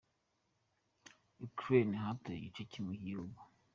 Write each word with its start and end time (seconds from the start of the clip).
Ukraine: 1.47 1.93
Hatoye 2.03 2.37
igice 2.39 2.63
kimwe 2.71 2.93
cy’ 2.93 2.97
igihugu. 3.01 3.39